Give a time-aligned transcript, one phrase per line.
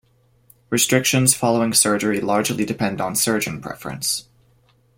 [0.71, 4.27] Restrictions following surgery largely depend on surgeon preference.